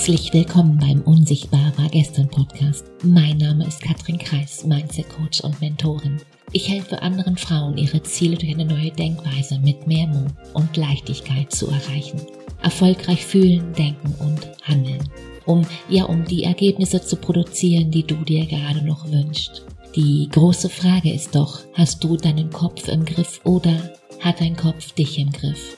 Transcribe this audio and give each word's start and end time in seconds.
Herzlich 0.00 0.32
willkommen 0.32 0.78
beim 0.78 1.02
Unsichtbar 1.02 1.74
war 1.76 1.90
gestern 1.90 2.26
Podcast. 2.26 2.86
Mein 3.04 3.36
Name 3.36 3.66
ist 3.66 3.82
Katrin 3.82 4.16
Kreis, 4.16 4.64
Mindset 4.64 5.10
Coach 5.10 5.42
und 5.42 5.60
Mentorin. 5.60 6.16
Ich 6.52 6.70
helfe 6.70 7.02
anderen 7.02 7.36
Frauen, 7.36 7.76
ihre 7.76 8.02
Ziele 8.02 8.38
durch 8.38 8.50
eine 8.50 8.64
neue 8.64 8.92
Denkweise 8.92 9.58
mit 9.58 9.86
mehr 9.86 10.06
Mut 10.06 10.32
und 10.54 10.74
Leichtigkeit 10.74 11.52
zu 11.52 11.66
erreichen. 11.66 12.18
Erfolgreich 12.62 13.26
fühlen, 13.26 13.74
denken 13.74 14.14
und 14.20 14.48
handeln. 14.62 15.06
Um, 15.44 15.66
ja, 15.90 16.04
um 16.04 16.24
die 16.24 16.44
Ergebnisse 16.44 17.02
zu 17.02 17.16
produzieren, 17.16 17.90
die 17.90 18.06
du 18.06 18.14
dir 18.24 18.46
gerade 18.46 18.82
noch 18.82 19.06
wünschst. 19.06 19.66
Die 19.96 20.30
große 20.32 20.70
Frage 20.70 21.12
ist 21.12 21.34
doch, 21.34 21.60
hast 21.74 22.02
du 22.02 22.16
deinen 22.16 22.48
Kopf 22.48 22.88
im 22.88 23.04
Griff 23.04 23.42
oder 23.44 23.92
hat 24.20 24.40
dein 24.40 24.56
Kopf 24.56 24.92
dich 24.92 25.18
im 25.18 25.30
Griff? 25.30 25.76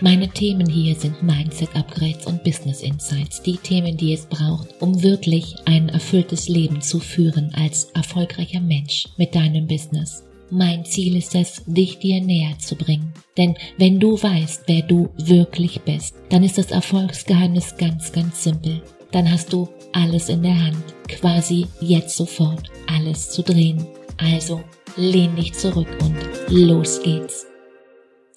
Meine 0.00 0.28
Themen 0.28 0.68
hier 0.68 0.94
sind 0.96 1.22
Mindset 1.22 1.74
Upgrades 1.76 2.26
und 2.26 2.42
Business 2.42 2.82
Insights, 2.82 3.42
die 3.42 3.56
Themen, 3.56 3.96
die 3.96 4.12
es 4.12 4.26
braucht, 4.26 4.68
um 4.80 5.02
wirklich 5.02 5.54
ein 5.66 5.88
erfülltes 5.88 6.48
Leben 6.48 6.80
zu 6.80 6.98
führen 6.98 7.52
als 7.54 7.84
erfolgreicher 7.94 8.60
Mensch 8.60 9.06
mit 9.16 9.34
deinem 9.34 9.66
Business. 9.66 10.24
Mein 10.50 10.84
Ziel 10.84 11.16
ist 11.16 11.34
es, 11.34 11.62
dich 11.66 11.98
dir 11.98 12.20
näher 12.20 12.58
zu 12.58 12.76
bringen. 12.76 13.12
Denn 13.36 13.54
wenn 13.78 13.98
du 13.98 14.20
weißt, 14.20 14.64
wer 14.66 14.82
du 14.82 15.08
wirklich 15.16 15.80
bist, 15.82 16.14
dann 16.28 16.42
ist 16.42 16.58
das 16.58 16.70
Erfolgsgeheimnis 16.70 17.76
ganz, 17.76 18.12
ganz 18.12 18.44
simpel. 18.44 18.82
Dann 19.10 19.30
hast 19.30 19.52
du 19.52 19.68
alles 19.92 20.28
in 20.28 20.42
der 20.42 20.60
Hand, 20.60 20.84
quasi 21.08 21.66
jetzt 21.80 22.16
sofort 22.16 22.70
alles 22.86 23.30
zu 23.30 23.42
drehen. 23.42 23.86
Also 24.16 24.60
lehn 24.96 25.34
dich 25.36 25.54
zurück 25.54 25.88
und 26.02 26.16
los 26.48 27.00
geht's. 27.02 27.46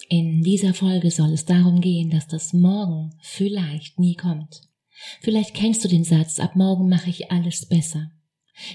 In 0.10 0.42
dieser 0.42 0.74
Folge 0.74 1.12
soll 1.12 1.34
es 1.34 1.46
darum 1.46 1.82
gehen, 1.82 2.10
dass 2.10 2.28
das 2.28 2.54
Morgen 2.54 3.14
vielleicht 3.22 4.00
nie 4.00 4.16
kommt. 4.16 4.62
Vielleicht 5.22 5.54
kennst 5.54 5.84
du 5.84 5.90
den 5.90 6.04
Satz, 6.04 6.40
ab 6.40 6.56
morgen 6.56 6.90
mache 6.90 7.10
ich 7.10 7.30
alles 7.32 7.68
besser. 7.68 8.12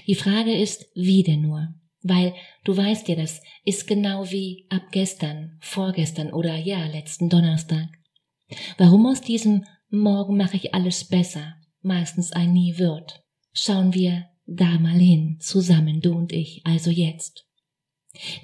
Die 0.07 0.15
Frage 0.15 0.55
ist, 0.55 0.85
wie 0.95 1.23
denn 1.23 1.41
nur? 1.41 1.73
Weil 2.03 2.33
du 2.63 2.75
weißt 2.75 3.07
ja, 3.07 3.15
das 3.15 3.41
ist 3.65 3.87
genau 3.87 4.29
wie 4.29 4.67
ab 4.69 4.83
gestern, 4.91 5.57
vorgestern 5.61 6.31
oder 6.31 6.55
ja, 6.55 6.85
letzten 6.85 7.29
Donnerstag. 7.29 7.89
Warum 8.77 9.05
aus 9.07 9.21
diesem 9.21 9.65
Morgen 9.89 10.37
mache 10.37 10.57
ich 10.57 10.73
alles 10.73 11.05
besser 11.05 11.55
meistens 11.81 12.31
ein 12.31 12.53
Nie 12.53 12.77
wird? 12.77 13.21
Schauen 13.53 13.93
wir 13.93 14.25
da 14.45 14.77
mal 14.79 14.99
hin, 14.99 15.37
zusammen, 15.39 16.01
du 16.01 16.13
und 16.13 16.31
ich, 16.31 16.61
also 16.65 16.91
jetzt. 16.91 17.45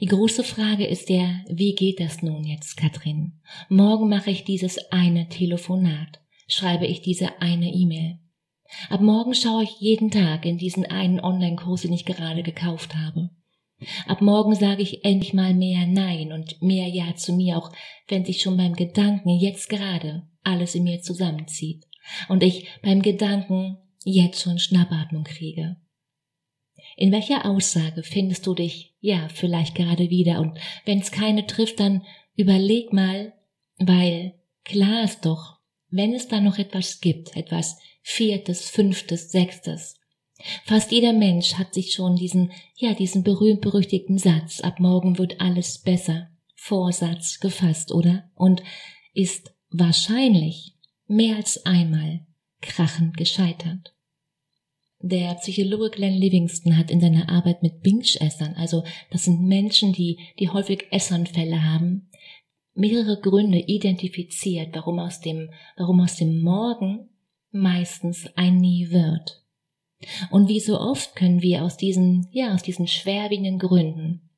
Die 0.01 0.07
große 0.07 0.43
Frage 0.43 0.85
ist 0.87 1.09
ja, 1.09 1.41
wie 1.47 1.75
geht 1.75 1.99
das 1.99 2.23
nun 2.23 2.43
jetzt, 2.43 2.75
Katrin? 2.75 3.39
Morgen 3.69 4.09
mache 4.09 4.31
ich 4.31 4.43
dieses 4.43 4.79
eine 4.91 5.29
Telefonat, 5.29 6.21
schreibe 6.47 6.87
ich 6.87 7.01
diese 7.01 7.41
eine 7.41 7.71
E-Mail. 7.71 8.19
Ab 8.89 9.01
morgen 9.01 9.33
schaue 9.33 9.63
ich 9.63 9.79
jeden 9.79 10.11
Tag 10.11 10.45
in 10.45 10.57
diesen 10.57 10.85
einen 10.85 11.19
Online-Kurs, 11.19 11.81
den 11.81 11.93
ich 11.93 12.05
gerade 12.05 12.43
gekauft 12.43 12.95
habe. 12.95 13.29
Ab 14.07 14.21
morgen 14.21 14.55
sage 14.55 14.81
ich 14.81 15.05
endlich 15.05 15.33
mal 15.33 15.53
mehr 15.53 15.87
Nein 15.87 16.33
und 16.33 16.61
mehr 16.61 16.87
Ja 16.87 17.15
zu 17.15 17.33
mir, 17.33 17.57
auch 17.57 17.71
wenn 18.07 18.25
sich 18.25 18.41
schon 18.41 18.57
beim 18.57 18.73
Gedanken 18.73 19.29
jetzt 19.29 19.69
gerade 19.69 20.27
alles 20.43 20.75
in 20.75 20.83
mir 20.83 21.01
zusammenzieht 21.01 21.85
und 22.27 22.43
ich 22.43 22.67
beim 22.81 23.01
Gedanken 23.01 23.77
jetzt 24.03 24.41
schon 24.41 24.59
Schnappatmung 24.59 25.23
kriege. 25.23 25.77
In 26.97 27.11
welcher 27.11 27.45
Aussage 27.45 28.03
findest 28.03 28.45
du 28.47 28.53
dich, 28.53 28.93
ja, 28.99 29.27
vielleicht 29.29 29.75
gerade 29.75 30.09
wieder? 30.09 30.39
Und 30.39 30.57
wenn 30.85 30.99
es 30.99 31.11
keine 31.11 31.47
trifft, 31.47 31.79
dann 31.79 32.03
überleg 32.35 32.93
mal, 32.93 33.33
weil 33.77 34.35
klar 34.63 35.03
ist 35.03 35.25
doch, 35.25 35.59
wenn 35.89 36.13
es 36.13 36.27
da 36.27 36.39
noch 36.41 36.57
etwas 36.57 36.99
gibt, 36.99 37.35
etwas 37.35 37.77
Viertes, 38.01 38.69
Fünftes, 38.69 39.31
Sechstes. 39.31 39.95
Fast 40.65 40.91
jeder 40.91 41.13
Mensch 41.13 41.55
hat 41.55 41.73
sich 41.73 41.93
schon 41.93 42.15
diesen, 42.15 42.51
ja, 42.75 42.93
diesen 42.93 43.23
berühmt-berüchtigten 43.23 44.17
Satz, 44.17 44.61
ab 44.61 44.79
morgen 44.79 45.17
wird 45.17 45.41
alles 45.41 45.79
besser, 45.79 46.29
Vorsatz 46.55 47.39
gefasst, 47.39 47.91
oder? 47.91 48.29
Und 48.35 48.63
ist 49.13 49.53
wahrscheinlich 49.69 50.75
mehr 51.07 51.35
als 51.35 51.65
einmal 51.65 52.25
krachend 52.61 53.17
gescheitert. 53.17 53.93
Der 55.01 55.35
Psychologe 55.35 55.91
Glenn 55.91 56.15
Livingston 56.15 56.77
hat 56.77 56.91
in 56.91 56.99
seiner 56.99 57.29
Arbeit 57.29 57.63
mit 57.63 57.81
Binge-Essern, 57.81 58.55
also 58.55 58.83
das 59.11 59.23
sind 59.23 59.41
Menschen, 59.41 59.93
die, 59.93 60.19
die 60.39 60.49
häufig 60.49 60.87
Essanfälle 60.91 61.63
haben, 61.63 62.09
mehrere 62.73 63.19
Gründe 63.19 63.59
identifiziert, 63.59 64.75
warum 64.75 64.99
aus 64.99 65.21
dem, 65.21 65.51
warum 65.77 66.01
aus 66.01 66.17
dem 66.17 66.41
Morgen 66.41 67.09
meistens 67.51 68.27
ein 68.35 68.57
Nie 68.57 68.89
wird. 68.91 69.43
Und 70.31 70.49
wie 70.49 70.59
so 70.59 70.79
oft 70.79 71.15
können 71.15 71.41
wir 71.41 71.63
aus 71.63 71.77
diesen, 71.77 72.27
ja, 72.31 72.53
aus 72.53 72.63
diesen 72.63 72.87
schwerwiegenden 72.87 73.59
Gründen, 73.59 74.29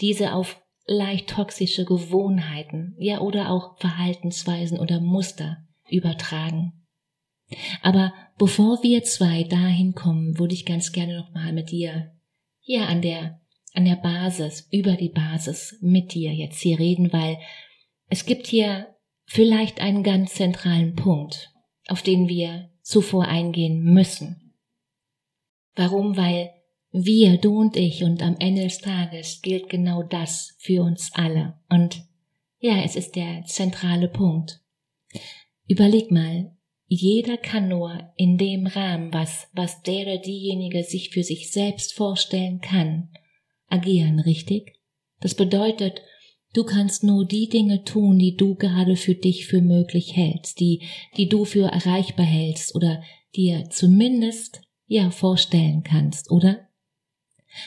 diese 0.00 0.34
auf 0.34 0.60
leicht 0.86 1.30
toxische 1.30 1.84
Gewohnheiten, 1.84 2.96
ja, 2.98 3.20
oder 3.20 3.50
auch 3.50 3.78
Verhaltensweisen 3.78 4.78
oder 4.78 5.00
Muster 5.00 5.66
übertragen. 5.88 6.81
Aber 7.82 8.12
bevor 8.38 8.82
wir 8.82 9.02
zwei 9.04 9.44
dahin 9.44 9.94
kommen, 9.94 10.38
würde 10.38 10.54
ich 10.54 10.66
ganz 10.66 10.92
gerne 10.92 11.18
nochmal 11.18 11.52
mit 11.52 11.70
dir 11.70 12.12
hier 12.60 12.88
an 12.88 13.02
der, 13.02 13.40
an 13.74 13.84
der 13.84 13.96
Basis, 13.96 14.68
über 14.70 14.92
die 14.92 15.08
Basis 15.08 15.78
mit 15.80 16.14
dir 16.14 16.32
jetzt 16.32 16.60
hier 16.60 16.78
reden, 16.78 17.12
weil 17.12 17.38
es 18.08 18.26
gibt 18.26 18.46
hier 18.46 18.94
vielleicht 19.24 19.80
einen 19.80 20.02
ganz 20.02 20.34
zentralen 20.34 20.94
Punkt, 20.94 21.52
auf 21.88 22.02
den 22.02 22.28
wir 22.28 22.70
zuvor 22.82 23.26
eingehen 23.26 23.82
müssen. 23.82 24.54
Warum? 25.74 26.16
Weil 26.16 26.50
wir, 26.90 27.38
du 27.38 27.58
und 27.58 27.76
ich 27.76 28.04
und 28.04 28.22
am 28.22 28.36
Ende 28.38 28.64
des 28.64 28.78
Tages 28.78 29.40
gilt 29.40 29.70
genau 29.70 30.02
das 30.02 30.54
für 30.58 30.82
uns 30.82 31.10
alle. 31.14 31.58
Und 31.70 32.04
ja, 32.58 32.82
es 32.82 32.96
ist 32.96 33.16
der 33.16 33.44
zentrale 33.46 34.08
Punkt. 34.08 34.60
Überleg 35.66 36.10
mal, 36.10 36.54
jeder 36.94 37.36
kann 37.36 37.68
nur 37.68 38.12
in 38.16 38.38
dem 38.38 38.66
Rahmen, 38.66 39.12
was, 39.12 39.48
was 39.52 39.82
der 39.82 40.02
oder 40.02 40.18
diejenige 40.18 40.84
sich 40.84 41.10
für 41.10 41.22
sich 41.22 41.50
selbst 41.50 41.94
vorstellen 41.94 42.60
kann, 42.60 43.10
agieren, 43.68 44.20
richtig? 44.20 44.78
Das 45.20 45.34
bedeutet, 45.34 46.02
du 46.52 46.64
kannst 46.64 47.04
nur 47.04 47.24
die 47.24 47.48
Dinge 47.48 47.84
tun, 47.84 48.18
die 48.18 48.36
du 48.36 48.56
gerade 48.56 48.96
für 48.96 49.14
dich 49.14 49.46
für 49.46 49.62
möglich 49.62 50.16
hältst, 50.16 50.60
die, 50.60 50.82
die 51.16 51.28
du 51.28 51.44
für 51.44 51.66
erreichbar 51.66 52.26
hältst 52.26 52.74
oder 52.74 53.02
dir 53.34 53.70
zumindest, 53.70 54.60
ja, 54.86 55.10
vorstellen 55.10 55.82
kannst, 55.84 56.30
oder? 56.30 56.68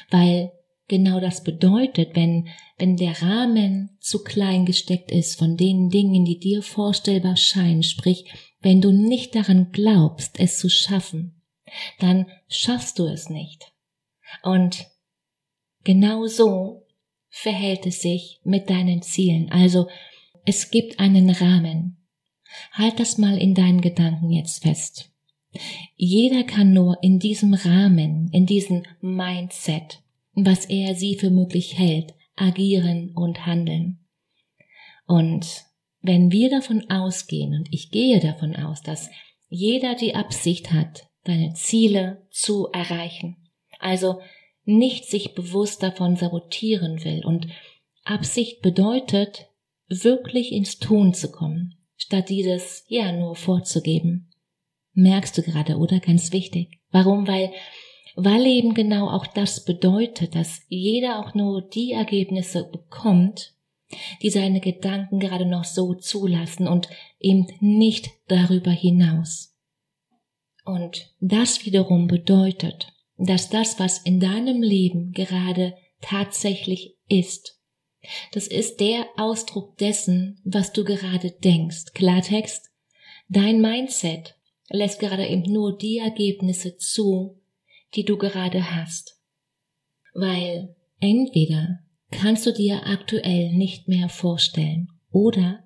Weil 0.09 0.52
genau 0.88 1.19
das 1.19 1.44
bedeutet, 1.44 2.16
wenn, 2.16 2.50
wenn 2.78 2.97
der 2.97 3.22
Rahmen 3.22 3.97
zu 4.00 4.23
klein 4.23 4.66
gesteckt 4.66 5.12
ist 5.12 5.38
von 5.38 5.57
den 5.57 5.90
Dingen, 5.90 6.25
die 6.25 6.40
dir 6.40 6.62
vorstellbar 6.62 7.38
scheinen, 7.38 7.84
sprich, 7.84 8.25
wenn 8.62 8.81
du 8.81 8.91
nicht 8.91 9.35
daran 9.35 9.72
glaubst, 9.72 10.40
es 10.40 10.57
zu 10.57 10.69
schaffen, 10.69 11.41
dann 12.00 12.28
schaffst 12.47 13.00
du 13.00 13.06
es 13.06 13.29
nicht. 13.29 13.72
Und 14.44 14.85
genau 15.84 16.28
so 16.28 16.85
verhält 17.29 17.85
es 17.85 18.02
sich 18.02 18.40
mit 18.44 18.69
deinen 18.69 19.02
Zielen. 19.02 19.52
Also 19.52 19.88
es 20.46 20.72
gibt 20.72 21.00
einen 21.00 21.29
Rahmen. 21.29 22.07
Halt 22.72 23.00
das 23.00 23.17
mal 23.17 23.38
in 23.38 23.53
deinen 23.53 23.81
Gedanken 23.81 24.31
jetzt 24.31 24.63
fest. 24.63 25.12
Jeder 25.96 26.44
kann 26.44 26.73
nur 26.73 26.97
in 27.02 27.19
diesem 27.19 27.53
Rahmen, 27.53 28.29
in 28.31 28.46
diesem 28.46 28.84
Mindset, 29.02 30.02
was 30.35 30.66
er 30.66 30.96
sie 30.96 31.16
für 31.16 31.29
möglich 31.29 31.78
hält, 31.78 32.13
agieren 32.35 33.12
und 33.16 33.46
handeln. 33.46 34.06
Und 35.07 35.63
wenn 36.01 36.32
wir 36.32 36.49
davon 36.49 36.90
ausgehen, 36.90 37.53
und 37.53 37.67
ich 37.72 37.90
gehe 37.90 38.20
davon 38.20 38.55
aus, 38.55 38.82
dass 38.82 39.09
jeder 39.47 39.96
die 39.96 40.16
Absicht 40.16 40.72
hat, 40.72 41.08
deine 41.23 41.53
Ziele 41.53 42.28
zu 42.29 42.67
erreichen, 42.67 43.37
also 43.79 44.20
nicht 44.66 45.05
sich 45.05 45.34
bewusst 45.34 45.82
davon 45.84 46.16
sabotieren 46.16 47.03
will 47.03 47.23
und 47.26 47.47
Absicht 48.03 48.61
bedeutet, 48.61 49.47
wirklich 49.88 50.52
ins 50.52 50.79
Tun 50.79 51.14
zu 51.14 51.31
kommen, 51.31 51.76
statt 51.96 52.29
dieses 52.29 52.85
ja 52.88 53.11
nur 53.11 53.35
vorzugeben. 53.35 54.31
Merkst 54.93 55.38
du 55.38 55.41
gerade, 55.41 55.78
oder? 55.78 55.99
Ganz 55.99 56.31
wichtig. 56.31 56.79
Warum? 56.91 57.28
Weil, 57.28 57.52
weil 58.16 58.46
eben 58.46 58.73
genau 58.73 59.09
auch 59.09 59.28
das 59.28 59.66
bedeutet, 59.66 60.35
dass 60.35 60.62
jeder 60.67 61.20
auch 61.20 61.34
nur 61.34 61.62
die 61.62 61.91
Ergebnisse 61.91 62.64
bekommt, 62.64 63.53
die 64.22 64.29
seine 64.29 64.62
Gedanken 64.62 65.20
gerade 65.20 65.46
noch 65.46 65.64
so 65.64 65.94
zulassen 65.94 66.67
und 66.67 66.90
eben 67.20 67.47
nicht 67.59 68.09
darüber 68.28 68.72
hinaus. 68.72 69.56
Und 70.66 71.14
das 71.20 71.66
wiederum 71.66 72.08
bedeutet, 72.08 72.91
dass 73.17 73.50
das, 73.50 73.79
was 73.79 74.00
in 74.00 74.20
deinem 74.20 74.62
Leben 74.62 75.12
gerade 75.12 75.76
tatsächlich 76.02 76.97
ist, 77.08 77.59
das 78.32 78.47
ist 78.47 78.79
der 78.79 79.08
Ausdruck 79.17 79.78
dessen, 79.78 80.40
was 80.44 80.73
du 80.73 80.84
gerade 80.84 81.32
denkst. 81.32 81.94
Klartext, 81.94 82.72
dein 83.29 83.62
Mindset 83.62 84.35
lässt 84.70 85.00
gerade 85.00 85.28
eben 85.28 85.52
nur 85.52 85.78
die 85.78 86.00
Ergebnisse 86.00 86.78
zu, 86.78 87.41
die 87.93 88.03
du 88.03 88.17
gerade 88.17 88.76
hast. 88.76 89.20
Weil 90.14 90.76
entweder 90.99 91.79
kannst 92.11 92.46
du 92.46 92.52
dir 92.52 92.87
aktuell 92.87 93.52
nicht 93.53 93.87
mehr 93.87 94.09
vorstellen 94.09 94.90
oder 95.11 95.64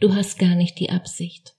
du 0.00 0.14
hast 0.14 0.38
gar 0.38 0.54
nicht 0.54 0.78
die 0.78 0.90
Absicht. 0.90 1.56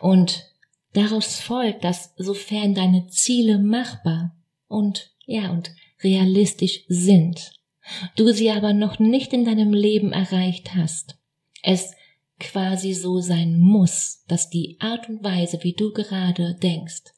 Und 0.00 0.44
daraus 0.92 1.40
folgt, 1.40 1.84
dass 1.84 2.14
sofern 2.16 2.74
deine 2.74 3.08
Ziele 3.08 3.58
machbar 3.58 4.36
und 4.68 5.12
ja 5.26 5.50
und 5.50 5.74
realistisch 6.02 6.84
sind, 6.88 7.52
du 8.16 8.32
sie 8.32 8.50
aber 8.50 8.72
noch 8.72 8.98
nicht 8.98 9.32
in 9.32 9.44
deinem 9.44 9.72
Leben 9.72 10.12
erreicht 10.12 10.74
hast, 10.74 11.16
es 11.62 11.94
quasi 12.38 12.92
so 12.92 13.20
sein 13.20 13.58
muss, 13.58 14.24
dass 14.28 14.50
die 14.50 14.76
Art 14.80 15.08
und 15.08 15.22
Weise, 15.22 15.62
wie 15.62 15.74
du 15.74 15.92
gerade 15.92 16.54
denkst, 16.56 17.13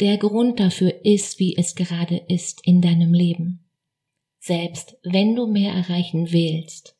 der 0.00 0.18
Grund 0.18 0.60
dafür 0.60 1.04
ist, 1.04 1.38
wie 1.38 1.56
es 1.56 1.74
gerade 1.74 2.16
ist 2.28 2.60
in 2.66 2.80
deinem 2.80 3.12
Leben. 3.12 3.64
Selbst 4.38 4.96
wenn 5.02 5.34
du 5.34 5.46
mehr 5.46 5.72
erreichen 5.72 6.30
willst, 6.30 6.96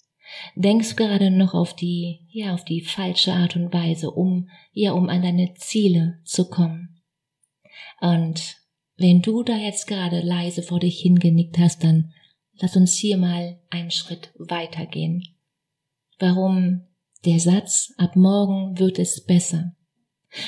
denkst 0.56 0.90
du 0.90 0.96
gerade 0.96 1.30
noch 1.30 1.54
auf 1.54 1.76
die, 1.76 2.20
ja, 2.30 2.54
auf 2.54 2.64
die 2.64 2.80
falsche 2.80 3.32
Art 3.32 3.56
und 3.56 3.72
Weise, 3.72 4.10
um, 4.10 4.48
ja, 4.72 4.92
um 4.92 5.08
an 5.08 5.22
deine 5.22 5.54
Ziele 5.54 6.20
zu 6.24 6.48
kommen. 6.48 7.02
Und 8.00 8.56
wenn 8.96 9.22
du 9.22 9.42
da 9.42 9.56
jetzt 9.56 9.86
gerade 9.86 10.20
leise 10.20 10.62
vor 10.62 10.80
dich 10.80 11.00
hingenickt 11.00 11.58
hast, 11.58 11.84
dann 11.84 12.12
lass 12.60 12.76
uns 12.76 12.94
hier 12.96 13.16
mal 13.16 13.60
einen 13.70 13.90
Schritt 13.90 14.32
weitergehen. 14.38 15.26
Warum 16.18 16.86
der 17.24 17.40
Satz, 17.40 17.92
ab 17.96 18.16
morgen 18.16 18.78
wird 18.78 18.98
es 18.98 19.24
besser. 19.24 19.74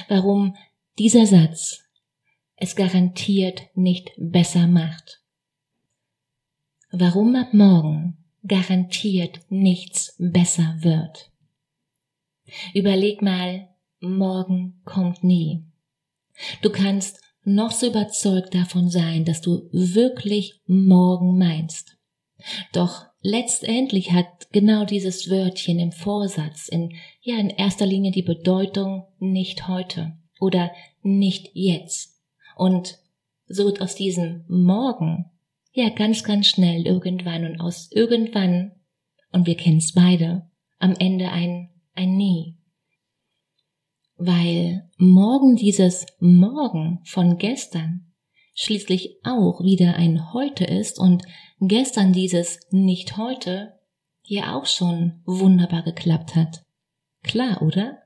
Warum 0.08 0.56
dieser 0.98 1.26
Satz 1.26 1.85
es 2.56 2.76
garantiert 2.76 3.62
nicht 3.74 4.12
besser 4.16 4.66
macht. 4.66 5.22
Warum 6.90 7.34
ab 7.36 7.52
morgen 7.52 8.16
garantiert 8.46 9.40
nichts 9.48 10.14
besser 10.18 10.76
wird. 10.80 11.30
Überleg 12.74 13.22
mal, 13.22 13.68
morgen 14.00 14.80
kommt 14.84 15.24
nie. 15.24 15.64
Du 16.62 16.70
kannst 16.70 17.20
noch 17.44 17.72
so 17.72 17.86
überzeugt 17.86 18.54
davon 18.54 18.88
sein, 18.88 19.24
dass 19.24 19.40
du 19.40 19.68
wirklich 19.72 20.60
morgen 20.66 21.38
meinst. 21.38 21.96
Doch 22.72 23.06
letztendlich 23.20 24.12
hat 24.12 24.48
genau 24.52 24.84
dieses 24.84 25.30
Wörtchen 25.30 25.78
im 25.78 25.92
Vorsatz 25.92 26.68
in, 26.68 26.94
ja, 27.22 27.38
in 27.38 27.50
erster 27.50 27.86
Linie 27.86 28.10
die 28.10 28.22
Bedeutung 28.22 29.06
nicht 29.18 29.68
heute 29.68 30.16
oder 30.38 30.70
nicht 31.02 31.50
jetzt. 31.54 32.15
Und 32.56 32.98
so 33.46 33.66
wird 33.66 33.82
aus 33.82 33.94
diesem 33.94 34.44
morgen 34.48 35.30
ja 35.72 35.90
ganz, 35.90 36.24
ganz 36.24 36.46
schnell 36.46 36.86
irgendwann 36.86 37.44
und 37.44 37.60
aus 37.60 37.90
irgendwann, 37.92 38.72
und 39.30 39.46
wir 39.46 39.56
kennen's 39.56 39.92
beide, 39.92 40.50
am 40.78 40.94
Ende 40.98 41.28
ein, 41.30 41.68
ein 41.92 42.16
Nie. 42.16 42.56
Weil 44.16 44.90
morgen 44.96 45.56
dieses 45.56 46.06
Morgen 46.18 47.00
von 47.04 47.36
gestern 47.36 48.14
schließlich 48.54 49.18
auch 49.22 49.60
wieder 49.62 49.96
ein 49.96 50.32
Heute 50.32 50.64
ist 50.64 50.98
und 50.98 51.24
gestern 51.60 52.14
dieses 52.14 52.58
nicht 52.70 53.18
heute 53.18 53.78
hier 54.22 54.56
auch 54.56 54.64
schon 54.64 55.20
wunderbar 55.26 55.82
geklappt 55.82 56.34
hat. 56.34 56.62
Klar, 57.22 57.60
oder? 57.60 57.98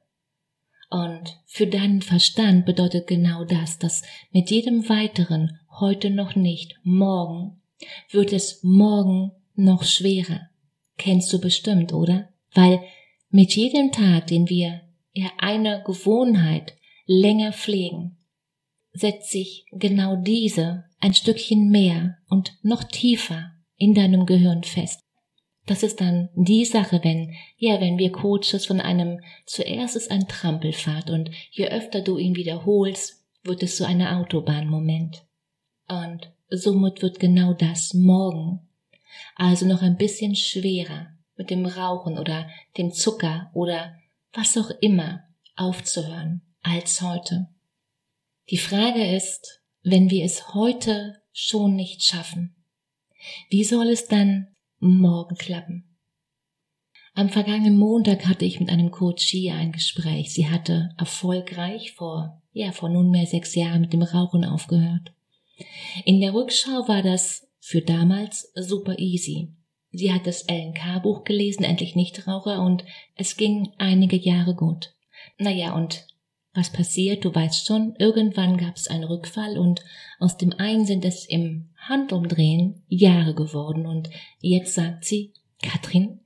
Und 0.91 1.39
für 1.47 1.69
deinen 1.69 2.03
Verstand 2.03 2.67
bedeutet 2.67 3.07
genau 3.07 3.45
das, 3.45 3.79
dass 3.79 4.03
mit 4.33 4.51
jedem 4.51 4.89
weiteren 4.89 5.59
heute 5.79 6.11
noch 6.11 6.35
nicht, 6.35 6.75
morgen, 6.83 7.63
wird 8.11 8.33
es 8.33 8.63
morgen 8.63 9.31
noch 9.55 9.85
schwerer. 9.85 10.49
Kennst 10.99 11.33
du 11.33 11.41
bestimmt, 11.41 11.93
oder? 11.93 12.29
Weil 12.53 12.83
mit 13.31 13.55
jedem 13.55 13.93
Tag, 13.93 14.27
den 14.27 14.49
wir 14.49 14.83
ja 15.13 15.31
eine 15.39 15.83
Gewohnheit 15.87 16.75
länger 17.07 17.53
pflegen, 17.53 18.19
setzt 18.93 19.31
sich 19.31 19.67
genau 19.71 20.17
diese 20.17 20.85
ein 20.99 21.15
Stückchen 21.15 21.71
mehr 21.71 22.19
und 22.29 22.59
noch 22.63 22.85
tiefer 22.85 23.53
in 23.77 23.95
deinem 23.95 24.27
Gehirn 24.27 24.65
fest. 24.65 25.01
Das 25.71 25.85
ist 25.85 26.01
dann 26.01 26.31
die 26.35 26.65
Sache, 26.65 26.99
wenn, 27.05 27.37
ja, 27.57 27.81
wenn 27.81 27.97
wir 27.97 28.11
Coaches 28.11 28.67
von 28.67 28.81
einem, 28.81 29.21
zuerst 29.47 29.95
ist 29.95 30.11
ein 30.11 30.27
Trampelfahrt 30.27 31.11
und 31.11 31.31
je 31.53 31.69
öfter 31.69 32.01
du 32.01 32.19
ihn 32.19 32.35
wiederholst, 32.35 33.25
wird 33.45 33.63
es 33.63 33.77
so 33.77 33.85
eine 33.85 34.17
Autobahnmoment. 34.17 35.23
Und 35.87 36.33
somit 36.49 37.03
wird 37.03 37.21
genau 37.21 37.53
das 37.53 37.95
morgen, 37.95 38.69
also 39.37 39.65
noch 39.65 39.81
ein 39.81 39.97
bisschen 39.97 40.35
schwerer 40.35 41.13
mit 41.37 41.51
dem 41.51 41.65
Rauchen 41.65 42.19
oder 42.19 42.51
dem 42.77 42.91
Zucker 42.91 43.53
oder 43.55 43.95
was 44.33 44.59
auch 44.59 44.71
immer 44.81 45.23
aufzuhören 45.55 46.43
als 46.63 47.01
heute. 47.01 47.47
Die 48.51 48.59
Frage 48.59 49.15
ist, 49.15 49.63
wenn 49.85 50.11
wir 50.11 50.25
es 50.25 50.53
heute 50.53 51.23
schon 51.31 51.77
nicht 51.77 52.03
schaffen, 52.03 52.57
wie 53.51 53.63
soll 53.63 53.87
es 53.87 54.09
dann 54.09 54.50
morgen 54.81 55.37
klappen? 55.37 55.85
Am 57.15 57.29
vergangenen 57.29 57.77
Montag 57.77 58.27
hatte 58.27 58.45
ich 58.45 58.61
mit 58.61 58.71
einem 58.71 58.91
Coachie 58.91 59.51
ein 59.51 59.73
Gespräch. 59.73 60.33
Sie 60.33 60.49
hatte 60.49 60.95
erfolgreich 60.97 61.93
vor, 61.93 62.43
ja, 62.53 62.73
vor 62.73 62.89
nunmehr 62.89 63.27
sechs 63.27 63.55
Jahren 63.55 63.83
mit 63.83 63.93
dem 63.93 64.03
Rauchen 64.03 64.45
aufgehört. 64.45 65.13
In 66.05 66.21
der 66.21 66.33
Rückschau 66.33 66.89
war 66.89 67.03
das 67.03 67.49
für 67.59 67.83
damals 67.83 68.53
super 68.55 68.99
easy. 68.99 69.55
Sie 69.93 70.13
hat 70.13 70.27
das 70.27 70.47
LNK-Buch 70.49 71.25
gelesen, 71.25 71.65
endlich 71.65 71.97
Nichtraucher, 71.97 72.63
und 72.63 72.85
es 73.17 73.37
ging 73.37 73.73
einige 73.79 74.17
Jahre 74.17 74.55
gut. 74.55 74.95
Naja, 75.37 75.75
und 75.75 76.07
was 76.53 76.71
passiert, 76.71 77.25
du 77.25 77.35
weißt 77.35 77.67
schon, 77.67 77.95
irgendwann 77.99 78.57
gab 78.57 78.77
es 78.77 78.89
einen 78.89 79.05
Rückfall 79.05 79.57
und 79.57 79.85
aus 80.19 80.37
dem 80.37 80.53
einen 80.53 80.85
sind 80.85 81.05
es 81.05 81.25
im 81.27 81.71
Handumdrehen 81.77 82.83
Jahre 82.89 83.35
geworden 83.35 83.87
und 83.87 84.11
jetzt 84.41 84.75
sagt 84.75 85.05
sie, 85.05 85.33
Katrin, 85.63 86.21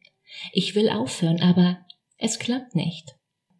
ich 0.52 0.74
will 0.74 0.88
aufhören, 0.88 1.40
aber 1.40 1.78
es 2.16 2.38
klappt 2.38 2.74
nicht. 2.74 3.16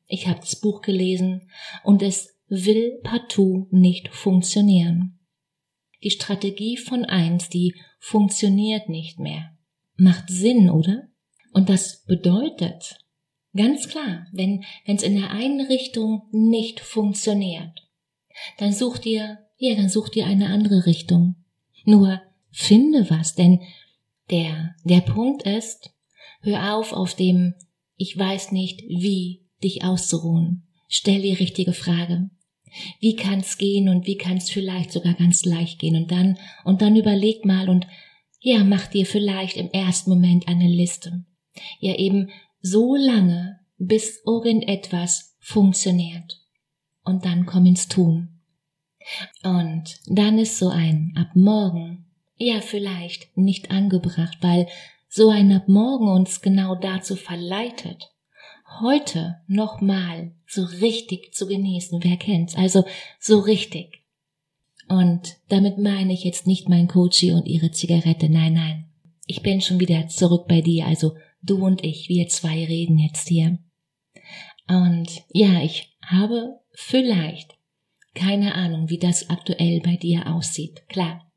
Ich 0.07 0.27
habe 0.27 0.41
das 0.41 0.57
Buch 0.57 0.81
gelesen 0.81 1.51
und 1.83 2.03
es 2.03 2.35
will 2.49 2.99
partout 3.03 3.69
nicht 3.71 4.09
funktionieren. 4.09 5.19
Die 6.03 6.11
Strategie 6.11 6.77
von 6.77 7.05
eins, 7.05 7.49
die 7.49 7.75
funktioniert 7.99 8.89
nicht 8.89 9.19
mehr. 9.19 9.57
Macht 9.97 10.29
Sinn, 10.29 10.71
oder? 10.71 11.09
Und 11.53 11.69
das 11.69 12.05
bedeutet, 12.05 12.99
Ganz 13.57 13.89
klar, 13.89 14.27
wenn 14.33 14.65
es 14.85 15.03
in 15.03 15.15
der 15.15 15.31
einen 15.31 15.61
Richtung 15.67 16.23
nicht 16.33 16.81
funktioniert, 16.81 17.89
dann 18.59 18.73
such 18.73 18.99
dir, 18.99 19.39
ja, 19.59 19.77
dann 19.77 19.89
such 19.89 20.09
dir 20.09 20.27
eine 20.27 20.49
andere 20.49 20.87
Richtung. 20.87 21.37
Nur 21.85 22.21
finde 22.51 23.09
was, 23.11 23.35
denn 23.35 23.61
der, 24.31 24.75
der 24.85 25.01
Punkt 25.01 25.45
ist, 25.45 25.95
hör 26.41 26.75
auf 26.75 26.93
auf 26.93 27.15
dem, 27.15 27.55
ich 27.97 28.19
weiß 28.19 28.53
nicht 28.53 28.83
wie, 28.83 29.47
dich 29.63 29.85
auszuruhen. 29.85 30.67
Stell 30.89 31.23
die 31.23 31.35
richtige 31.35 31.73
Frage. 31.73 32.31
Wie 32.99 33.15
kann's 33.15 33.57
gehen 33.57 33.89
und 33.89 34.07
wie 34.07 34.17
kann's 34.17 34.51
vielleicht 34.51 34.91
sogar 34.91 35.15
ganz 35.15 35.45
leicht 35.45 35.79
gehen 35.79 35.95
und 35.95 36.11
dann, 36.11 36.39
und 36.65 36.83
dann 36.83 36.97
überleg 36.97 37.45
mal 37.45 37.69
und 37.69 37.87
ja, 38.41 38.65
mach 38.65 38.89
dir 38.89 39.07
vielleicht 39.07 39.57
im 39.57 39.71
ersten 39.71 40.11
Moment 40.11 40.49
eine 40.49 40.69
Liste. 40.69 41.25
Ja, 41.79 41.95
eben, 41.95 42.31
so 42.65 42.97
lange, 42.97 43.61
bis 43.77 44.23
irgendetwas 44.25 45.37
funktioniert. 45.39 46.41
Und 47.05 47.27
dann 47.27 47.45
komm 47.45 47.67
ins 47.67 47.89
Tun. 47.89 48.41
Und 49.43 50.01
dann 50.07 50.39
ist 50.39 50.59
so 50.59 50.69
ein 50.69 51.13
ab 51.15 51.29
morgen, 51.35 52.07
ja 52.37 52.63
vielleicht 52.63 53.37
nicht 53.37 53.71
angebracht, 53.71 54.39
weil 54.41 54.67
so 55.09 55.29
ein 55.29 55.53
ab 55.53 55.69
morgen 55.69 56.09
uns 56.09 56.41
genau 56.41 56.75
dazu 56.75 57.17
verleitet, 57.17 58.11
heute 58.81 59.43
nochmal 59.47 60.33
so 60.47 60.65
richtig 60.65 61.35
zu 61.35 61.47
genießen. 61.47 62.03
Wer 62.03 62.17
kennt's? 62.17 62.57
Also 62.57 62.85
so 63.21 63.41
richtig. 63.41 64.01
Und 64.89 65.37
damit 65.49 65.77
meine 65.77 66.15
ich 66.15 66.25
jetzt 66.25 66.47
nicht 66.47 66.71
mein 66.71 66.89
Coachie 66.89 67.33
und 67.33 67.47
ihre 67.47 67.73
Zigarette. 67.73 68.31
Nein, 68.31 68.55
nein. 68.55 68.85
Ich 69.27 69.43
bin 69.43 69.61
schon 69.61 69.81
wieder 69.81 70.09
zurück 70.09 70.47
bei 70.49 70.63
dir. 70.63 70.87
Also 70.87 71.15
Du 71.45 71.65
und 71.65 71.85
ich, 71.85 72.09
wir 72.09 72.29
zwei 72.29 72.65
reden 72.65 72.99
jetzt 72.99 73.29
hier. 73.29 73.59
Und 74.67 75.25
ja, 75.33 75.63
ich 75.63 75.95
habe 76.03 76.61
vielleicht 76.73 77.55
keine 78.15 78.55
Ahnung, 78.55 78.89
wie 78.89 78.99
das 78.99 79.29
aktuell 79.29 79.81
bei 79.81 79.97
dir 79.97 80.33
aussieht. 80.33 80.89
Klar. 80.89 81.31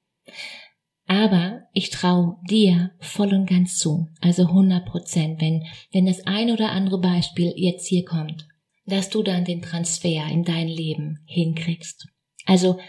Aber 1.08 1.64
ich 1.74 1.90
traue 1.90 2.38
dir 2.50 2.92
voll 3.00 3.34
und 3.34 3.50
ganz 3.50 3.78
zu. 3.78 4.08
Also 4.22 4.44
100 4.44 4.86
Prozent. 4.86 5.42
Wenn, 5.42 5.66
wenn 5.92 6.06
das 6.06 6.26
ein 6.28 6.52
oder 6.52 6.72
andere 6.72 7.00
Beispiel 7.00 7.54
jetzt 7.56 7.88
hier 7.88 8.06
kommt, 8.06 8.48
dass 8.86 9.10
du 9.10 9.24
dann 9.24 9.44
den 9.44 9.62
Transfer 9.62 10.28
in 10.28 10.44
dein 10.44 10.68
Leben 10.68 11.24
hinkriegst. 11.26 12.08
Also 12.46 12.80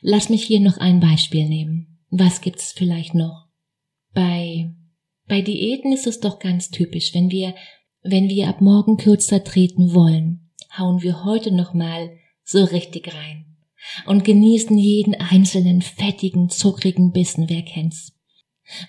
lass 0.00 0.28
mich 0.28 0.44
hier 0.44 0.60
noch 0.60 0.78
ein 0.78 1.00
Beispiel 1.00 1.48
nehmen. 1.48 2.00
Was 2.10 2.40
gibt's 2.40 2.72
vielleicht 2.72 3.14
noch? 3.14 3.46
Bei 4.12 4.70
bei 5.28 5.42
Diäten 5.42 5.92
ist 5.92 6.06
es 6.06 6.20
doch 6.20 6.38
ganz 6.38 6.70
typisch, 6.70 7.14
wenn 7.14 7.30
wir 7.30 7.54
wenn 8.02 8.28
wir 8.28 8.48
ab 8.48 8.60
morgen 8.60 8.96
kürzer 8.96 9.42
treten 9.42 9.92
wollen, 9.92 10.50
hauen 10.76 11.02
wir 11.02 11.24
heute 11.24 11.50
noch 11.50 11.74
mal 11.74 12.16
so 12.44 12.64
richtig 12.64 13.12
rein 13.14 13.56
und 14.06 14.24
genießen 14.24 14.76
jeden 14.76 15.14
einzelnen 15.14 15.82
fettigen, 15.82 16.48
zuckrigen 16.48 17.12
Bissen, 17.12 17.48
wer 17.48 17.62
kennt's. 17.62 18.14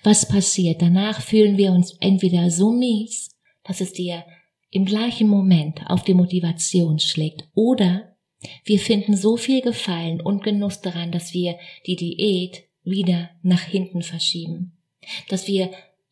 Was 0.02 0.28
passiert? 0.28 0.82
Danach 0.82 1.20
fühlen 1.20 1.56
wir 1.56 1.72
uns 1.72 1.96
entweder 2.00 2.50
so 2.50 2.72
mies, 2.72 3.36
dass 3.64 3.80
es 3.80 3.92
dir 3.92 4.24
im 4.70 4.84
gleichen 4.84 5.28
Moment 5.28 5.80
auf 5.86 6.04
die 6.04 6.14
Motivation 6.14 6.98
schlägt, 6.98 7.48
oder 7.54 8.16
wir 8.64 8.78
finden 8.78 9.16
so 9.16 9.36
viel 9.36 9.60
Gefallen 9.60 10.20
und 10.20 10.44
Genuss 10.44 10.80
daran, 10.80 11.12
dass 11.12 11.34
wir 11.34 11.58
die 11.86 11.96
Diät 11.96 12.64
wieder 12.82 13.30
nach 13.42 13.62
hinten 13.62 14.02
verschieben, 14.02 14.78
dass 15.28 15.46
wir 15.46 15.70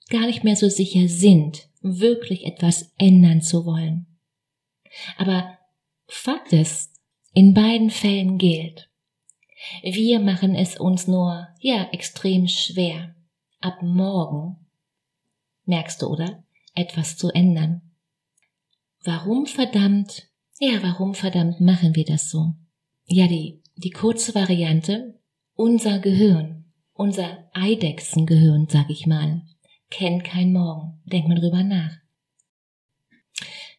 gar 0.09 0.27
nicht 0.27 0.45
mehr 0.45 0.57
so 0.57 0.69
sicher 0.69 1.09
sind, 1.09 1.69
wirklich 1.81 2.47
etwas 2.47 2.93
ändern 2.99 3.41
zu 3.41 3.65
wollen. 3.65 4.07
Aber 5.17 5.59
Fakt 6.07 6.53
ist, 6.53 6.91
in 7.35 7.55
beiden 7.55 7.91
Fällen 7.91 8.39
gilt, 8.39 8.89
wir 9.83 10.21
machen 10.21 10.55
es 10.55 10.79
uns 10.79 11.07
nur, 11.07 11.49
ja, 11.61 11.89
extrem 11.93 12.47
schwer, 12.47 13.15
ab 13.61 13.83
morgen, 13.83 14.67
merkst 15.65 16.03
du, 16.03 16.07
oder? 16.07 16.45
Etwas 16.75 17.17
zu 17.17 17.31
ändern. 17.31 17.83
Warum 19.05 19.47
verdammt, 19.47 20.29
ja, 20.59 20.83
warum 20.83 21.15
verdammt 21.15 21.61
machen 21.61 21.95
wir 21.95 22.05
das 22.05 22.31
so? 22.31 22.55
Ja, 23.05 23.27
die, 23.27 23.63
die 23.77 23.91
kurze 23.91 24.35
Variante, 24.35 25.21
unser 25.55 25.99
Gehirn, 25.99 26.73
unser 26.95 27.49
Eidechsengehirn, 27.53 28.69
sag 28.69 28.91
ich 28.91 29.07
mal, 29.07 29.43
kennt 29.91 30.25
kein 30.25 30.53
Morgen. 30.53 31.01
Denk 31.05 31.29
mal 31.29 31.39
drüber 31.39 31.63
nach. 31.63 31.99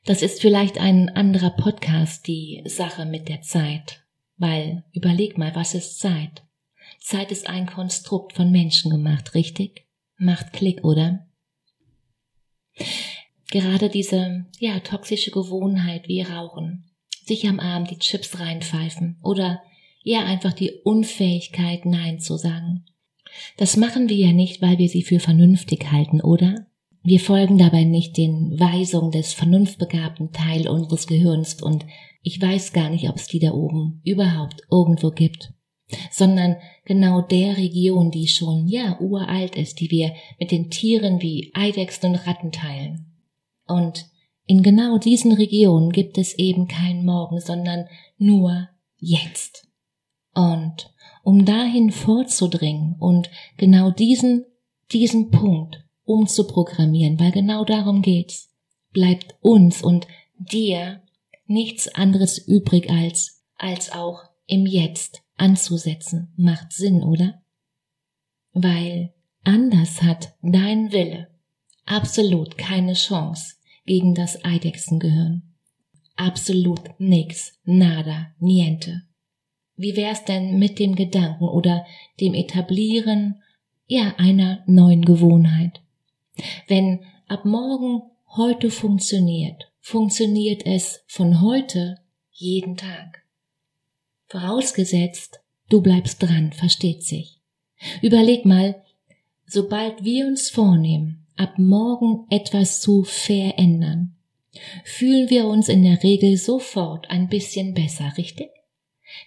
Das 0.05 0.21
ist 0.21 0.41
vielleicht 0.41 0.77
ein 0.77 1.09
anderer 1.09 1.51
Podcast, 1.51 2.27
die 2.27 2.63
Sache 2.65 3.05
mit 3.05 3.29
der 3.29 3.41
Zeit. 3.41 4.03
Weil, 4.37 4.83
überleg 4.93 5.37
mal, 5.37 5.53
was 5.55 5.73
ist 5.73 5.99
Zeit? 5.99 6.43
Zeit 6.99 7.31
ist 7.31 7.47
ein 7.47 7.65
Konstrukt 7.65 8.33
von 8.33 8.51
Menschen 8.51 8.89
gemacht, 8.89 9.35
richtig? 9.35 9.85
Macht 10.17 10.53
Klick, 10.53 10.83
oder? 10.83 11.27
Gerade 13.51 13.89
diese, 13.89 14.45
ja, 14.59 14.79
toxische 14.79 15.31
Gewohnheit 15.31 16.07
wie 16.07 16.21
Rauchen, 16.21 16.89
sich 17.25 17.47
am 17.47 17.59
Abend 17.59 17.91
die 17.91 17.99
Chips 17.99 18.39
reinpfeifen 18.39 19.19
oder 19.23 19.61
ja 20.03 20.23
einfach 20.23 20.53
die 20.53 20.71
Unfähigkeit, 20.83 21.85
Nein 21.85 22.19
zu 22.19 22.37
sagen. 22.37 22.85
Das 23.57 23.77
machen 23.77 24.09
wir 24.09 24.15
ja 24.15 24.31
nicht, 24.31 24.61
weil 24.61 24.77
wir 24.77 24.89
sie 24.89 25.03
für 25.03 25.19
vernünftig 25.19 25.91
halten, 25.91 26.21
oder? 26.21 26.67
Wir 27.03 27.19
folgen 27.19 27.57
dabei 27.57 27.85
nicht 27.85 28.17
den 28.17 28.59
Weisungen 28.59 29.11
des 29.11 29.33
vernunftbegabten 29.33 30.31
Teil 30.31 30.67
unseres 30.67 31.07
Gehirns 31.07 31.61
und 31.61 31.85
ich 32.21 32.41
weiß 32.41 32.73
gar 32.73 32.89
nicht, 32.89 33.09
ob 33.09 33.15
es 33.15 33.27
die 33.27 33.39
da 33.39 33.51
oben 33.51 34.01
überhaupt 34.03 34.61
irgendwo 34.69 35.09
gibt, 35.11 35.53
sondern 36.11 36.57
genau 36.85 37.21
der 37.21 37.57
Region, 37.57 38.11
die 38.11 38.27
schon, 38.27 38.67
ja, 38.67 38.99
uralt 38.99 39.55
ist, 39.55 39.79
die 39.79 39.89
wir 39.89 40.13
mit 40.39 40.51
den 40.51 40.69
Tieren 40.69 41.21
wie 41.21 41.51
Eidechsen 41.53 42.11
und 42.11 42.27
Ratten 42.27 42.51
teilen. 42.51 43.05
Und 43.65 44.07
in 44.45 44.63
genau 44.63 44.97
diesen 44.97 45.31
Regionen 45.31 45.91
gibt 45.91 46.17
es 46.17 46.33
eben 46.33 46.67
kein 46.67 47.05
Morgen, 47.05 47.39
sondern 47.39 47.85
nur 48.17 48.67
jetzt. 48.97 49.67
Und 50.33 50.91
um 51.23 51.45
dahin 51.45 51.91
vorzudringen 51.91 52.95
und 52.99 53.29
genau 53.57 53.91
diesen, 53.91 54.45
diesen 54.91 55.31
Punkt 55.31 55.83
umzuprogrammieren, 56.03 57.19
weil 57.19 57.31
genau 57.31 57.65
darum 57.65 58.01
geht's, 58.01 58.49
bleibt 58.91 59.35
uns 59.41 59.83
und 59.83 60.07
dir 60.37 61.01
nichts 61.45 61.87
anderes 61.87 62.37
übrig 62.37 62.89
als, 62.89 63.43
als 63.57 63.91
auch 63.91 64.21
im 64.45 64.65
Jetzt 64.65 65.21
anzusetzen. 65.37 66.33
Macht 66.35 66.73
Sinn, 66.73 67.03
oder? 67.03 67.41
Weil 68.53 69.13
anders 69.43 70.01
hat 70.01 70.35
dein 70.41 70.91
Wille 70.91 71.27
absolut 71.85 72.57
keine 72.57 72.93
Chance 72.93 73.55
gegen 73.85 74.15
das 74.15 74.43
Eidechsengehirn. 74.43 75.43
Absolut 76.15 76.81
nix, 76.99 77.59
nada, 77.63 78.27
niente. 78.39 79.03
Wie 79.79 79.95
wär's 79.95 80.25
denn 80.25 80.59
mit 80.59 80.77
dem 80.77 80.95
Gedanken 80.95 81.45
oder 81.45 81.85
dem 82.19 82.33
Etablieren 82.33 83.41
ja 83.87 84.13
einer 84.17 84.61
neuen 84.65 85.05
Gewohnheit? 85.05 85.79
Wenn 86.67 86.99
ab 87.29 87.45
morgen 87.45 88.01
heute 88.35 88.71
funktioniert, 88.71 89.71
funktioniert 89.79 90.65
es 90.65 91.05
von 91.07 91.39
heute 91.39 91.97
jeden 92.33 92.75
Tag. 92.75 93.23
Vorausgesetzt, 94.25 95.39
du 95.69 95.79
bleibst 95.79 96.21
dran, 96.21 96.51
versteht 96.51 97.03
sich. 97.05 97.39
Überleg 98.01 98.43
mal, 98.43 98.83
sobald 99.45 100.03
wir 100.03 100.27
uns 100.27 100.49
vornehmen, 100.49 101.25
ab 101.37 101.53
morgen 101.57 102.25
etwas 102.29 102.81
zu 102.81 103.03
verändern, 103.03 104.13
fühlen 104.83 105.29
wir 105.29 105.47
uns 105.47 105.69
in 105.69 105.83
der 105.83 106.03
Regel 106.03 106.35
sofort 106.35 107.09
ein 107.09 107.29
bisschen 107.29 107.73
besser, 107.73 108.11
richtig? 108.17 108.49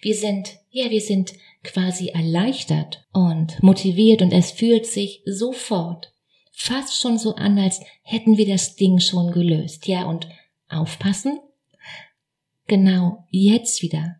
Wir 0.01 0.15
sind, 0.15 0.59
ja, 0.69 0.89
wir 0.89 1.01
sind 1.01 1.33
quasi 1.63 2.09
erleichtert 2.09 3.05
und 3.13 3.61
motiviert 3.61 4.21
und 4.21 4.33
es 4.33 4.51
fühlt 4.51 4.85
sich 4.85 5.21
sofort 5.25 6.13
fast 6.51 6.99
schon 6.99 7.17
so 7.17 7.35
an, 7.35 7.57
als 7.57 7.81
hätten 8.03 8.37
wir 8.37 8.47
das 8.47 8.75
Ding 8.75 8.99
schon 8.99 9.31
gelöst. 9.31 9.87
Ja, 9.87 10.05
und 10.05 10.27
aufpassen? 10.69 11.39
Genau 12.67 13.25
jetzt 13.29 13.81
wieder. 13.81 14.17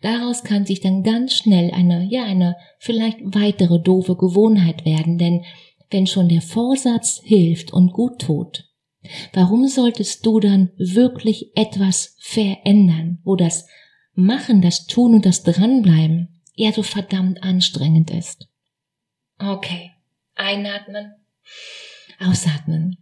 Daraus 0.00 0.44
kann 0.44 0.64
sich 0.64 0.80
dann 0.80 1.02
ganz 1.02 1.34
schnell 1.34 1.70
eine, 1.72 2.06
ja, 2.10 2.24
eine 2.24 2.56
vielleicht 2.78 3.18
weitere 3.22 3.80
doofe 3.80 4.16
Gewohnheit 4.16 4.84
werden, 4.84 5.18
denn 5.18 5.44
wenn 5.90 6.06
schon 6.06 6.28
der 6.28 6.40
Vorsatz 6.40 7.20
hilft 7.24 7.72
und 7.72 7.92
gut 7.92 8.20
tut, 8.20 8.64
warum 9.32 9.66
solltest 9.66 10.24
du 10.24 10.40
dann 10.40 10.70
wirklich 10.76 11.50
etwas 11.54 12.16
verändern, 12.20 13.20
wo 13.24 13.36
das 13.36 13.66
Machen, 14.14 14.60
das 14.60 14.86
Tun 14.86 15.14
und 15.14 15.26
das 15.26 15.42
Dranbleiben 15.42 16.40
eher 16.54 16.72
so 16.72 16.82
verdammt 16.82 17.42
anstrengend 17.42 18.10
ist. 18.10 18.48
Okay, 19.38 19.90
einatmen, 20.34 21.12
ausatmen. 22.20 22.98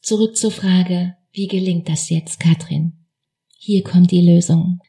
Zurück 0.00 0.36
zur 0.36 0.50
Frage, 0.50 1.16
wie 1.32 1.46
gelingt 1.46 1.88
das 1.88 2.10
jetzt, 2.10 2.40
Katrin? 2.40 3.04
Hier 3.56 3.82
kommt 3.82 4.10
die 4.10 4.20
Lösung. 4.20 4.80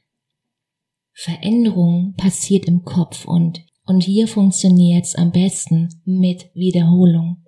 Veränderung 1.13 2.13
passiert 2.17 2.65
im 2.65 2.83
Kopf 2.83 3.25
und, 3.25 3.61
und 3.85 4.03
hier 4.03 4.27
funktioniert's 4.27 5.15
am 5.15 5.31
besten 5.31 6.01
mit 6.03 6.49
Wiederholung. 6.53 7.45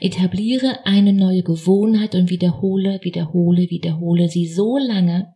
Etabliere 0.00 0.84
eine 0.84 1.12
neue 1.12 1.42
Gewohnheit 1.42 2.14
und 2.14 2.30
wiederhole, 2.30 3.00
wiederhole, 3.02 3.70
wiederhole 3.70 4.28
sie 4.28 4.46
so 4.46 4.76
lange, 4.76 5.33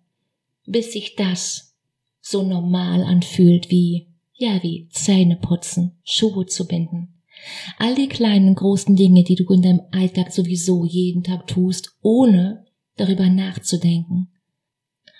bis 0.69 0.93
sich 0.93 1.17
das 1.17 1.75
so 2.21 2.43
normal 2.43 3.03
anfühlt 3.03 3.71
wie, 3.71 4.09
ja, 4.35 4.63
wie 4.63 4.89
Zähne 4.91 5.37
putzen, 5.37 5.99
Schuhe 6.05 6.47
zu 6.47 6.67
binden. 6.67 7.15
All 7.79 7.95
die 7.95 8.09
kleinen, 8.09 8.55
großen 8.55 8.97
Dinge, 8.97 9.25
die 9.25 9.37
du 9.37 9.45
in 9.53 9.63
deinem 9.63 9.83
Alltag 9.93 10.33
sowieso 10.33 10.85
jeden 10.85 11.23
Tag 11.23 11.47
tust, 11.47 11.97
ohne 12.03 12.67
darüber 12.97 13.29
nachzudenken. 13.29 14.29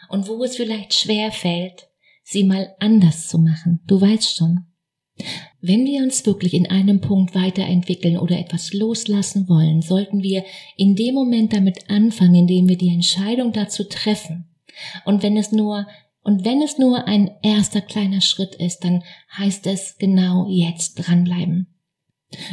Und 0.09 0.29
wo 0.29 0.43
es 0.43 0.57
vielleicht 0.57 0.95
schwer 0.95 1.31
fällt, 1.33 1.89
sie 2.25 2.45
mal 2.45 2.75
anders 2.81 3.29
zu 3.29 3.39
machen. 3.39 3.81
Du 3.87 4.01
weißt 4.01 4.37
schon. 4.37 4.65
Wenn 5.61 5.85
wir 5.85 6.03
uns 6.03 6.25
wirklich 6.27 6.55
in 6.55 6.67
einem 6.67 7.01
Punkt 7.01 7.35
weiterentwickeln 7.35 8.19
oder 8.19 8.39
etwas 8.39 8.73
loslassen 8.73 9.49
wollen, 9.49 9.83
sollten 9.83 10.23
wir 10.23 10.45
in 10.77 10.95
dem 10.95 11.15
Moment 11.15 11.53
damit 11.53 11.91
anfangen, 11.91 12.35
indem 12.37 12.69
wir 12.69 12.77
die 12.77 12.93
Entscheidung 12.95 13.53
dazu 13.53 13.85
treffen, 13.85 14.49
und 15.05 15.23
wenn 15.23 15.37
es 15.37 15.53
nur 15.53 15.87
und 16.23 16.45
wenn 16.45 16.61
es 16.61 16.77
nur 16.77 17.07
ein 17.07 17.31
erster 17.43 17.81
kleiner 17.81 18.21
Schritt 18.21 18.55
ist, 18.55 18.81
dann 18.81 19.03
heißt 19.39 19.67
es 19.67 19.97
genau 19.97 20.47
jetzt 20.49 20.97
dranbleiben. 20.97 21.69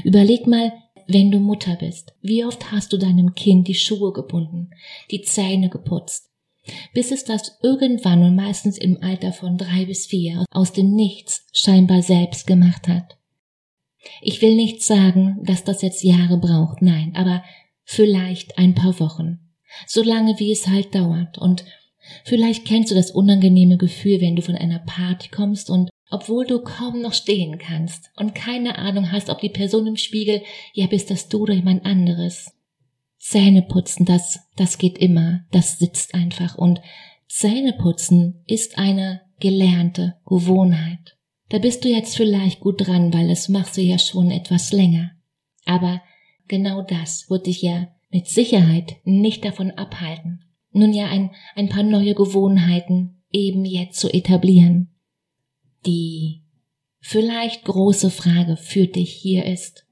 Überleg 0.05 0.47
mal, 0.47 0.71
wenn 1.07 1.31
du 1.31 1.39
Mutter 1.39 1.75
bist, 1.75 2.13
wie 2.21 2.45
oft 2.45 2.71
hast 2.71 2.93
du 2.93 2.97
deinem 2.97 3.35
Kind 3.35 3.67
die 3.67 3.75
Schuhe 3.75 4.13
gebunden, 4.13 4.69
die 5.11 5.21
Zähne 5.21 5.69
geputzt, 5.69 6.31
bis 6.93 7.11
es 7.11 7.25
das 7.25 7.59
irgendwann 7.61 8.23
und 8.23 8.35
meistens 8.35 8.77
im 8.77 9.03
Alter 9.03 9.33
von 9.33 9.57
drei 9.57 9.85
bis 9.85 10.07
vier 10.07 10.45
aus 10.51 10.73
dem 10.73 10.95
Nichts 10.95 11.45
scheinbar 11.53 12.01
selbst 12.01 12.47
gemacht 12.47 12.87
hat. 12.87 13.17
Ich 14.21 14.41
will 14.41 14.55
nicht 14.55 14.83
sagen, 14.83 15.39
dass 15.43 15.63
das 15.63 15.81
jetzt 15.81 16.03
Jahre 16.03 16.37
braucht, 16.37 16.81
nein, 16.81 17.13
aber 17.15 17.43
vielleicht 17.83 18.57
ein 18.57 18.73
paar 18.73 18.99
Wochen, 18.99 19.39
so 19.85 20.01
lange 20.01 20.39
wie 20.39 20.51
es 20.51 20.67
halt 20.67 20.95
dauert 20.95 21.37
und 21.37 21.65
Vielleicht 22.23 22.65
kennst 22.65 22.91
du 22.91 22.95
das 22.95 23.11
unangenehme 23.11 23.77
Gefühl, 23.77 24.21
wenn 24.21 24.35
du 24.35 24.41
von 24.41 24.55
einer 24.55 24.79
Party 24.79 25.29
kommst 25.29 25.69
und 25.69 25.89
obwohl 26.09 26.45
du 26.45 26.59
kaum 26.59 27.01
noch 27.01 27.13
stehen 27.13 27.57
kannst 27.57 28.11
und 28.15 28.35
keine 28.35 28.77
Ahnung 28.77 29.11
hast, 29.11 29.29
ob 29.29 29.41
die 29.41 29.49
Person 29.49 29.87
im 29.87 29.97
Spiegel, 29.97 30.41
ja, 30.73 30.87
bist 30.87 31.09
das 31.09 31.29
du 31.29 31.43
oder 31.43 31.53
jemand 31.53 31.85
anderes. 31.85 32.51
Zähne 33.17 33.63
putzen, 33.63 34.05
das, 34.05 34.39
das 34.55 34.77
geht 34.77 34.99
immer, 34.99 35.45
das 35.51 35.79
sitzt 35.79 36.13
einfach 36.13 36.55
und 36.55 36.79
Zähne 37.27 37.73
putzen 37.73 38.43
ist 38.45 38.77
eine 38.77 39.21
gelernte 39.39 40.15
Gewohnheit. 40.25 41.17
Da 41.49 41.57
bist 41.57 41.83
du 41.83 41.89
jetzt 41.89 42.15
vielleicht 42.15 42.59
gut 42.59 42.85
dran, 42.85 43.13
weil 43.13 43.27
das 43.27 43.49
machst 43.49 43.77
du 43.77 43.81
ja 43.81 43.99
schon 43.99 44.31
etwas 44.31 44.71
länger. 44.71 45.11
Aber 45.65 46.01
genau 46.47 46.81
das 46.83 47.29
wird 47.29 47.47
dich 47.47 47.61
ja 47.61 47.87
mit 48.09 48.27
Sicherheit 48.27 48.97
nicht 49.03 49.43
davon 49.43 49.71
abhalten, 49.71 50.45
nun 50.75 50.93
ja 50.93 51.07
ein, 51.07 51.31
ein 51.55 51.69
paar 51.69 51.83
neue 51.83 52.15
Gewohnheiten 52.15 53.21
eben 53.31 53.65
jetzt 53.65 53.99
zu 53.99 54.09
etablieren. 54.13 54.89
Die 55.85 56.43
vielleicht 56.99 57.63
große 57.63 58.09
Frage 58.09 58.57
für 58.57 58.87
dich 58.87 59.11
hier 59.11 59.45
ist, 59.45 59.85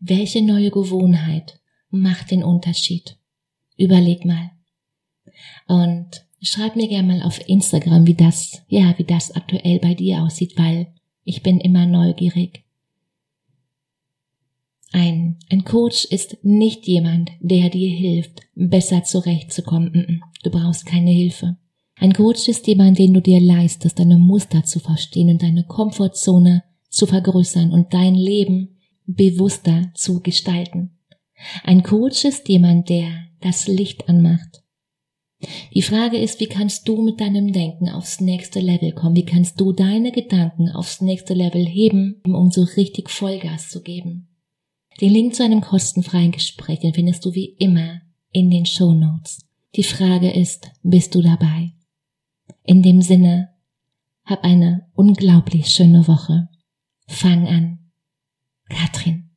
welche 0.00 0.42
neue 0.42 0.70
Gewohnheit 0.70 1.60
macht 1.90 2.30
den 2.30 2.42
Unterschied? 2.42 3.16
Überleg 3.76 4.24
mal. 4.24 4.50
Und 5.66 6.26
schreib 6.40 6.76
mir 6.76 6.88
gerne 6.88 7.08
mal 7.08 7.22
auf 7.22 7.46
Instagram, 7.48 8.06
wie 8.06 8.14
das, 8.14 8.62
ja, 8.68 8.96
wie 8.98 9.04
das 9.04 9.32
aktuell 9.32 9.78
bei 9.78 9.94
dir 9.94 10.22
aussieht, 10.22 10.54
weil 10.56 10.94
ich 11.24 11.42
bin 11.42 11.60
immer 11.60 11.86
neugierig. 11.86 12.64
Ein, 14.92 15.38
ein 15.50 15.64
Coach 15.64 16.06
ist 16.06 16.38
nicht 16.42 16.86
jemand, 16.86 17.30
der 17.40 17.68
dir 17.68 17.90
hilft, 17.90 18.40
besser 18.54 19.04
zurechtzukommen. 19.04 20.22
Du 20.42 20.50
brauchst 20.50 20.86
keine 20.86 21.10
Hilfe. 21.10 21.56
Ein 21.96 22.12
Coach 22.12 22.48
ist 22.48 22.66
jemand, 22.66 22.98
den 22.98 23.12
du 23.12 23.20
dir 23.20 23.40
leistest, 23.40 23.98
deine 23.98 24.18
Muster 24.18 24.64
zu 24.64 24.78
verstehen 24.78 25.30
und 25.30 25.42
deine 25.42 25.64
Komfortzone 25.64 26.62
zu 26.88 27.06
vergrößern 27.06 27.72
und 27.72 27.92
dein 27.92 28.14
Leben 28.14 28.78
bewusster 29.04 29.90
zu 29.94 30.20
gestalten. 30.20 30.98
Ein 31.64 31.82
Coach 31.82 32.24
ist 32.24 32.48
jemand, 32.48 32.88
der 32.88 33.10
das 33.40 33.66
Licht 33.68 34.08
anmacht. 34.08 34.62
Die 35.72 35.82
Frage 35.82 36.18
ist, 36.18 36.40
wie 36.40 36.46
kannst 36.46 36.88
du 36.88 37.00
mit 37.00 37.20
deinem 37.20 37.52
Denken 37.52 37.88
aufs 37.88 38.20
nächste 38.20 38.58
Level 38.58 38.92
kommen? 38.92 39.14
Wie 39.14 39.24
kannst 39.24 39.60
du 39.60 39.72
deine 39.72 40.10
Gedanken 40.10 40.68
aufs 40.68 41.00
nächste 41.00 41.34
Level 41.34 41.64
heben, 41.64 42.20
um 42.24 42.50
so 42.50 42.62
richtig 42.76 43.08
Vollgas 43.08 43.68
zu 43.68 43.82
geben? 43.82 44.28
Den 45.00 45.12
Link 45.12 45.34
zu 45.34 45.44
einem 45.44 45.60
kostenfreien 45.60 46.32
Gespräch, 46.32 46.80
den 46.80 46.94
findest 46.94 47.24
du 47.24 47.34
wie 47.34 47.54
immer 47.58 48.00
in 48.32 48.50
den 48.50 48.66
Show 48.66 48.94
Notes. 48.94 49.46
Die 49.76 49.84
Frage 49.84 50.30
ist, 50.30 50.70
bist 50.82 51.14
du 51.14 51.22
dabei? 51.22 51.72
In 52.64 52.82
dem 52.82 53.00
Sinne, 53.00 53.50
hab 54.24 54.42
eine 54.44 54.88
unglaublich 54.94 55.68
schöne 55.68 56.08
Woche. 56.08 56.48
Fang 57.06 57.46
an. 57.46 57.78
Katrin. 58.68 59.27